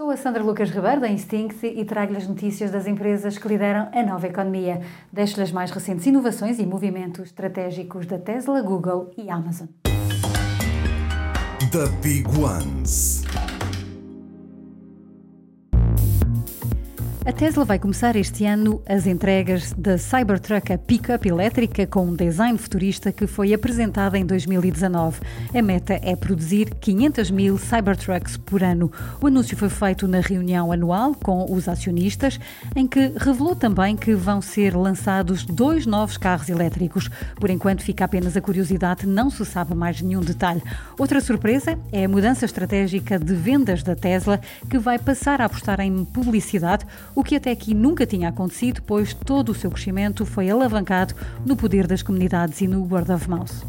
Sou 0.00 0.08
a 0.10 0.16
Sandra 0.16 0.44
Lucas 0.44 0.70
Ribeiro, 0.70 1.00
da 1.00 1.08
Instinct, 1.08 1.66
e 1.66 1.84
trago-lhe 1.84 2.18
as 2.18 2.28
notícias 2.28 2.70
das 2.70 2.86
empresas 2.86 3.36
que 3.36 3.48
lideram 3.48 3.90
a 3.92 4.00
nova 4.00 4.28
economia. 4.28 4.80
Deixo-lhe 5.12 5.42
as 5.42 5.50
mais 5.50 5.72
recentes 5.72 6.06
inovações 6.06 6.60
e 6.60 6.64
movimentos 6.64 7.24
estratégicos 7.24 8.06
da 8.06 8.16
Tesla, 8.16 8.62
Google 8.62 9.10
e 9.18 9.28
Amazon. 9.28 9.66
The 11.72 11.88
Big 12.00 12.28
Ones. 12.38 13.24
A 17.28 17.32
Tesla 17.32 17.62
vai 17.62 17.78
começar 17.78 18.16
este 18.16 18.46
ano 18.46 18.80
as 18.88 19.06
entregas 19.06 19.74
da 19.76 19.98
Cybertruck, 19.98 20.72
a 20.72 20.78
pick-up 20.78 21.28
elétrica 21.28 21.86
com 21.86 22.06
um 22.06 22.16
design 22.16 22.56
futurista 22.56 23.12
que 23.12 23.26
foi 23.26 23.52
apresentada 23.52 24.16
em 24.16 24.24
2019. 24.24 25.20
A 25.54 25.60
meta 25.60 26.00
é 26.02 26.16
produzir 26.16 26.70
500 26.76 27.30
mil 27.30 27.58
Cybertrucks 27.58 28.38
por 28.38 28.62
ano. 28.62 28.90
O 29.20 29.26
anúncio 29.26 29.54
foi 29.58 29.68
feito 29.68 30.08
na 30.08 30.20
reunião 30.20 30.72
anual 30.72 31.14
com 31.14 31.44
os 31.52 31.68
acionistas, 31.68 32.40
em 32.74 32.86
que 32.86 33.12
revelou 33.18 33.54
também 33.54 33.94
que 33.94 34.14
vão 34.14 34.40
ser 34.40 34.74
lançados 34.74 35.44
dois 35.44 35.84
novos 35.84 36.16
carros 36.16 36.48
elétricos. 36.48 37.10
Por 37.38 37.50
enquanto 37.50 37.82
fica 37.82 38.06
apenas 38.06 38.38
a 38.38 38.40
curiosidade, 38.40 39.06
não 39.06 39.28
se 39.28 39.44
sabe 39.44 39.74
mais 39.74 40.00
nenhum 40.00 40.22
detalhe. 40.22 40.62
Outra 40.98 41.20
surpresa 41.20 41.78
é 41.92 42.06
a 42.06 42.08
mudança 42.08 42.46
estratégica 42.46 43.18
de 43.18 43.34
vendas 43.34 43.82
da 43.82 43.94
Tesla, 43.94 44.40
que 44.70 44.78
vai 44.78 44.98
passar 44.98 45.42
a 45.42 45.44
apostar 45.44 45.78
em 45.80 46.06
publicidade 46.06 46.86
o 47.18 47.24
que 47.24 47.34
até 47.34 47.50
aqui 47.50 47.74
nunca 47.74 48.06
tinha 48.06 48.28
acontecido, 48.28 48.80
pois 48.80 49.12
todo 49.12 49.48
o 49.48 49.54
seu 49.54 49.72
crescimento 49.72 50.24
foi 50.24 50.48
alavancado 50.48 51.16
no 51.44 51.56
poder 51.56 51.84
das 51.84 52.00
comunidades 52.00 52.60
e 52.60 52.68
no 52.68 52.82
word 52.88 53.10
of 53.10 53.28
mouth. 53.28 53.66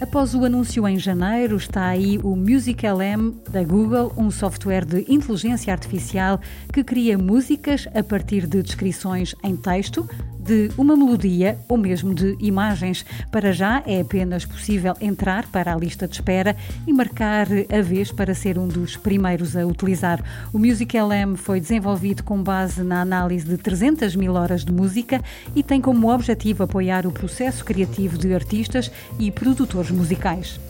Após 0.00 0.32
o 0.32 0.44
anúncio 0.44 0.86
em 0.86 0.96
janeiro, 0.96 1.56
está 1.56 1.86
aí 1.86 2.20
o 2.22 2.36
Music 2.36 2.86
LM 2.86 3.32
da 3.50 3.64
Google, 3.64 4.12
um 4.16 4.30
software 4.30 4.84
de 4.84 5.12
inteligência 5.12 5.72
artificial 5.72 6.40
que 6.72 6.84
cria 6.84 7.18
músicas 7.18 7.88
a 7.92 8.00
partir 8.00 8.46
de 8.46 8.62
descrições 8.62 9.34
em 9.42 9.56
texto, 9.56 10.08
de 10.46 10.70
uma 10.78 10.96
melodia 10.96 11.58
ou 11.68 11.76
mesmo 11.76 12.14
de 12.14 12.36
imagens. 12.38 13.04
Para 13.30 13.52
já 13.52 13.82
é 13.84 14.00
apenas 14.00 14.44
possível 14.44 14.94
entrar 15.00 15.46
para 15.48 15.74
a 15.74 15.76
lista 15.76 16.06
de 16.06 16.14
espera 16.14 16.56
e 16.86 16.92
marcar 16.92 17.48
a 17.70 17.82
vez 17.82 18.12
para 18.12 18.34
ser 18.34 18.58
um 18.58 18.68
dos 18.68 18.96
primeiros 18.96 19.56
a 19.56 19.66
utilizar. 19.66 20.22
O 20.52 20.58
Music 20.58 20.96
LM 20.96 21.36
foi 21.36 21.60
desenvolvido 21.60 22.22
com 22.22 22.42
base 22.42 22.82
na 22.82 23.00
análise 23.00 23.44
de 23.44 23.56
300 23.56 24.14
mil 24.14 24.34
horas 24.34 24.64
de 24.64 24.72
música 24.72 25.20
e 25.54 25.62
tem 25.62 25.80
como 25.80 26.12
objetivo 26.12 26.62
apoiar 26.62 27.06
o 27.06 27.12
processo 27.12 27.64
criativo 27.64 28.16
de 28.16 28.32
artistas 28.32 28.90
e 29.18 29.30
produtores 29.30 29.90
musicais. 29.90 30.60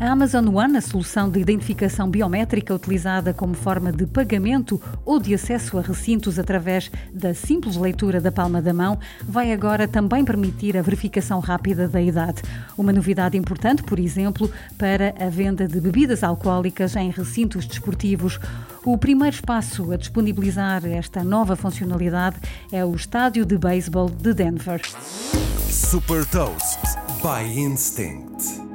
A 0.00 0.12
Amazon 0.12 0.48
One, 0.48 0.78
a 0.78 0.80
solução 0.80 1.28
de 1.28 1.38
identificação 1.38 2.08
biométrica 2.08 2.74
utilizada 2.74 3.34
como 3.34 3.52
forma 3.52 3.92
de 3.92 4.06
pagamento 4.06 4.80
ou 5.04 5.20
de 5.20 5.34
acesso 5.34 5.76
a 5.76 5.82
recintos 5.82 6.38
através 6.38 6.90
da 7.12 7.34
simples 7.34 7.76
leitura 7.76 8.18
da 8.18 8.32
palma 8.32 8.62
da 8.62 8.72
mão, 8.72 8.98
vai 9.22 9.52
agora 9.52 9.86
também 9.86 10.24
permitir 10.24 10.74
a 10.74 10.80
verificação 10.80 11.38
rápida 11.38 11.86
da 11.86 12.00
idade. 12.00 12.40
Uma 12.78 12.94
novidade 12.94 13.36
importante, 13.36 13.82
por 13.82 13.98
exemplo, 13.98 14.50
para 14.78 15.14
a 15.20 15.28
venda 15.28 15.68
de 15.68 15.78
bebidas 15.78 16.24
alcoólicas 16.24 16.96
em 16.96 17.10
recintos 17.10 17.66
desportivos. 17.66 18.40
O 18.82 18.96
primeiro 18.96 19.36
espaço 19.36 19.92
a 19.92 19.98
disponibilizar 19.98 20.82
esta 20.86 21.22
nova 21.22 21.56
funcionalidade 21.56 22.38
é 22.72 22.82
o 22.82 22.94
estádio 22.94 23.44
de 23.44 23.58
beisebol 23.58 24.08
de 24.08 24.32
Denver. 24.32 24.80
Super 25.68 26.24
Toast 26.24 26.80
by 27.22 27.46
Instinct. 27.60 28.69